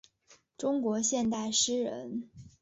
[0.57, 2.27] 中国现代诗人。